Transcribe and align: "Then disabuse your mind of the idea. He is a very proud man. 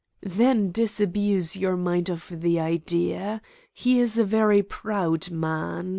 "Then 0.23 0.71
disabuse 0.71 1.55
your 1.55 1.77
mind 1.77 2.09
of 2.09 2.27
the 2.33 2.59
idea. 2.59 3.39
He 3.71 3.99
is 3.99 4.17
a 4.17 4.23
very 4.25 4.63
proud 4.63 5.29
man. 5.29 5.89